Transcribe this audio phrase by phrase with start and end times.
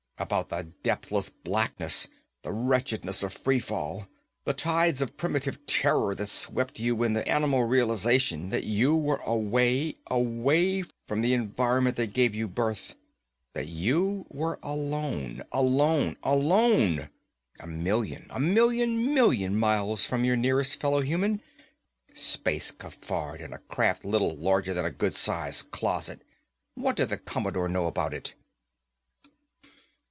[0.19, 2.07] About the depthless blackness,
[2.43, 4.07] the wretchedness of free fall,
[4.45, 8.95] the tides of primitive terror that swept you when the animal realization hit that you
[8.95, 12.93] were away, away, away from the environment that gave you birth.
[13.53, 17.09] That you were alone, alone, alone.
[17.59, 21.41] A million, a million million miles from your nearest fellow human.
[22.13, 26.23] Space cafard, in a craft little larger than a good sized closet!
[26.75, 28.35] What did the Commodore know about it?